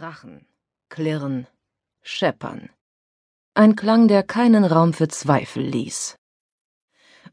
[0.00, 0.46] Krachen,
[0.88, 1.46] Klirren,
[2.00, 2.70] Scheppern.
[3.52, 6.16] Ein Klang, der keinen Raum für Zweifel ließ.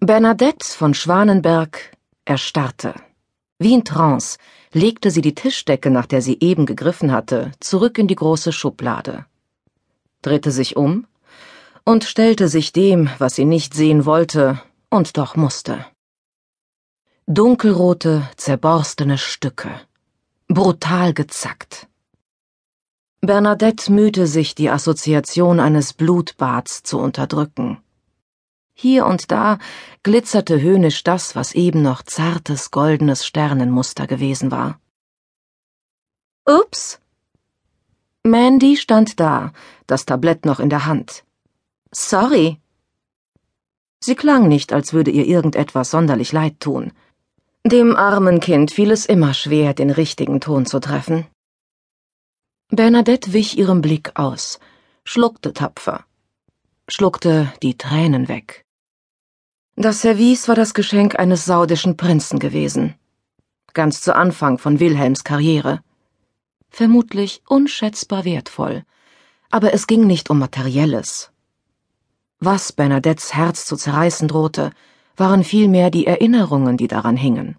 [0.02, 1.94] Bernadette von Schwanenberg
[2.26, 2.94] erstarrte.
[3.58, 4.38] Wie in Trance
[4.74, 9.26] legte sie die Tischdecke, nach der sie eben gegriffen hatte, zurück in die große Schublade,
[10.22, 11.08] drehte sich um
[11.86, 15.86] und stellte sich dem, was sie nicht sehen wollte und doch musste.
[17.28, 19.72] Dunkelrote, zerborstene Stücke,
[20.50, 21.88] brutal gezackt.
[23.22, 27.80] Bernadette mühte sich, die Assoziation eines Blutbads zu unterdrücken.
[28.74, 29.58] Hier und da
[30.04, 34.80] glitzerte höhnisch das, was eben noch zartes goldenes Sternenmuster gewesen war.
[36.46, 37.00] Ups.
[38.24, 39.52] Mandy stand da,
[39.88, 41.24] das Tablett noch in der Hand.
[41.92, 42.60] Sorry.
[44.00, 46.94] Sie klang nicht, als würde ihr irgendetwas sonderlich leid tun.
[47.66, 51.26] Dem armen Kind fiel es immer schwer, den richtigen Ton zu treffen.
[52.70, 54.60] Bernadette wich ihrem Blick aus,
[55.06, 56.04] schluckte tapfer,
[56.90, 58.66] schluckte die Tränen weg.
[59.78, 62.96] Das Service war das Geschenk eines saudischen Prinzen gewesen,
[63.74, 65.80] ganz zu Anfang von Wilhelms Karriere.
[66.70, 68.84] Vermutlich unschätzbar wertvoll,
[69.50, 71.32] aber es ging nicht um Materielles.
[72.42, 74.72] Was Bernadettes Herz zu zerreißen drohte,
[75.16, 77.56] waren vielmehr die Erinnerungen, die daran hingen.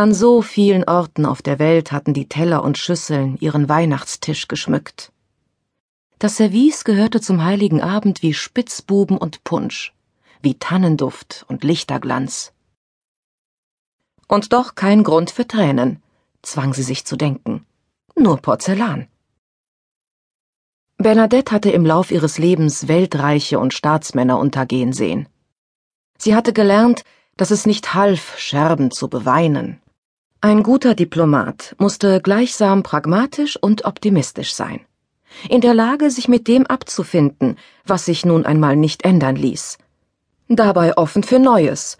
[0.00, 5.12] An so vielen Orten auf der Welt hatten die Teller und Schüsseln ihren Weihnachtstisch geschmückt.
[6.18, 9.92] Das Service gehörte zum heiligen Abend wie Spitzbuben und Punsch,
[10.40, 12.54] wie Tannenduft und Lichterglanz.
[14.26, 16.02] Und doch kein Grund für Tränen,
[16.40, 17.66] zwang sie sich zu denken.
[18.16, 19.06] Nur Porzellan.
[20.96, 25.28] Bernadette hatte im Lauf ihres Lebens Weltreiche und Staatsmänner untergehen sehen.
[26.16, 27.04] Sie hatte gelernt,
[27.36, 29.78] dass es nicht half, Scherben zu beweinen.
[30.42, 34.80] Ein guter Diplomat musste gleichsam pragmatisch und optimistisch sein,
[35.50, 39.76] in der Lage, sich mit dem abzufinden, was sich nun einmal nicht ändern ließ,
[40.48, 41.98] dabei offen für Neues,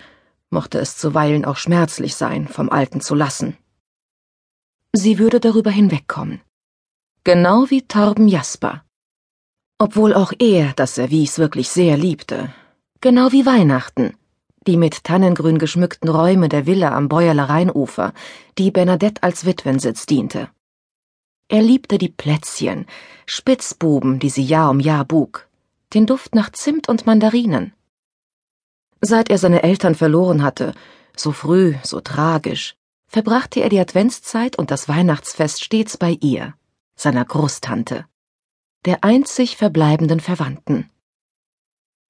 [0.49, 3.59] mochte es zuweilen auch schmerzlich sein, vom Alten zu lassen.
[4.95, 6.41] Sie würde darüber hinwegkommen.
[7.25, 8.83] Genau wie Torben Jasper.
[9.79, 12.55] Obwohl auch er das Service wirklich sehr liebte.
[13.03, 14.15] Genau wie Weihnachten
[14.67, 18.13] die mit Tannengrün geschmückten Räume der Villa am Bäuerler Rheinufer,
[18.59, 20.51] die Bernadette als Witwensitz diente.
[21.49, 22.87] Er liebte die Plätzchen,
[23.27, 25.49] Spitzbuben, die sie Jahr um Jahr bug,
[25.95, 27.73] den Duft nach Zimt und Mandarinen.
[29.01, 30.75] Seit er seine Eltern verloren hatte,
[31.17, 32.77] so früh, so tragisch,
[33.09, 36.55] verbrachte er die Adventszeit und das Weihnachtsfest stets bei ihr,
[36.95, 38.05] seiner Großtante,
[38.85, 40.91] der einzig verbleibenden Verwandten.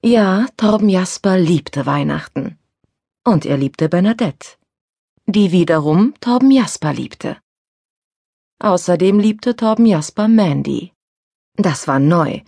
[0.02, 2.58] Ja, Torben Jasper liebte Weihnachten.
[3.22, 4.56] Und er liebte Bernadette,
[5.26, 7.36] die wiederum Torben Jasper liebte.
[8.60, 10.94] Außerdem liebte Torben Jasper Mandy.
[11.56, 12.40] Das war neu,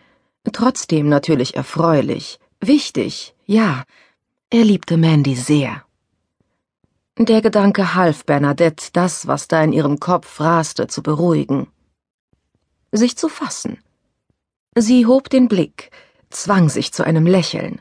[0.51, 3.85] trotzdem natürlich erfreulich, wichtig, ja,
[4.49, 5.85] er liebte Mandy sehr.
[7.19, 11.67] Der Gedanke half Bernadette, das, was da in ihrem Kopf raste, zu beruhigen.
[12.93, 13.77] Sich zu fassen.
[14.75, 15.91] Sie hob den Blick,
[16.33, 17.81] zwang sich zu einem Lächeln.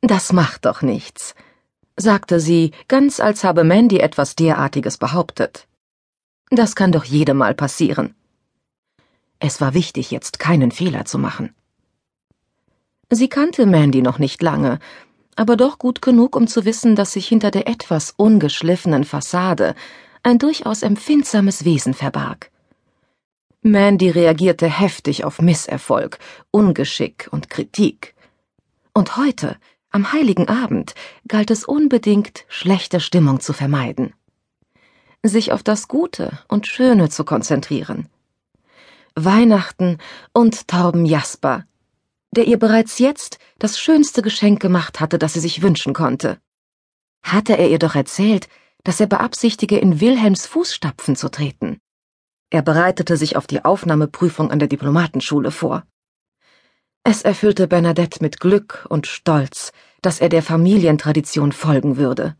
[0.00, 1.34] Das macht doch nichts,
[1.96, 5.66] sagte sie, ganz als habe Mandy etwas derartiges behauptet.
[6.50, 8.14] Das kann doch jedem mal passieren.
[9.38, 11.54] Es war wichtig, jetzt keinen Fehler zu machen.
[13.10, 14.78] Sie kannte Mandy noch nicht lange,
[15.36, 19.74] aber doch gut genug, um zu wissen, dass sich hinter der etwas ungeschliffenen Fassade
[20.22, 22.49] ein durchaus empfindsames Wesen verbarg.
[23.62, 26.18] Mandy reagierte heftig auf Misserfolg,
[26.50, 28.14] Ungeschick und Kritik.
[28.94, 29.58] Und heute,
[29.90, 30.94] am heiligen Abend,
[31.28, 34.14] galt es unbedingt, schlechte Stimmung zu vermeiden.
[35.22, 38.08] Sich auf das Gute und Schöne zu konzentrieren.
[39.14, 39.98] Weihnachten
[40.32, 41.66] und Torben Jasper,
[42.30, 46.38] der ihr bereits jetzt das schönste Geschenk gemacht hatte, das sie sich wünschen konnte.
[47.22, 48.48] Hatte er ihr doch erzählt,
[48.84, 51.79] dass er beabsichtige, in Wilhelms Fußstapfen zu treten.
[52.50, 55.84] Er bereitete sich auf die Aufnahmeprüfung an der Diplomatenschule vor.
[57.04, 62.36] Es erfüllte Bernadette mit Glück und Stolz, dass er der Familientradition folgen würde.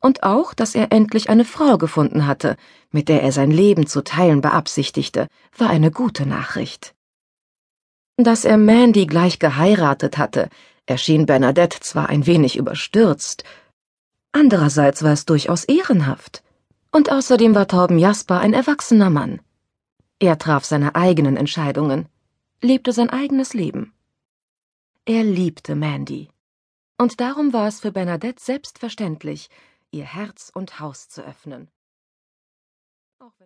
[0.00, 2.56] Und auch, dass er endlich eine Frau gefunden hatte,
[2.90, 6.94] mit der er sein Leben zu teilen beabsichtigte, war eine gute Nachricht.
[8.16, 10.48] Dass er Mandy gleich geheiratet hatte,
[10.86, 13.44] erschien Bernadette zwar ein wenig überstürzt,
[14.32, 16.42] andererseits war es durchaus ehrenhaft.
[16.92, 19.40] Und außerdem war Torben Jasper ein erwachsener Mann.
[20.18, 22.06] Er traf seine eigenen Entscheidungen,
[22.60, 23.94] lebte sein eigenes Leben.
[25.06, 26.28] Er liebte Mandy.
[26.98, 29.48] Und darum war es für Bernadette selbstverständlich,
[29.90, 31.70] ihr Herz und Haus zu öffnen.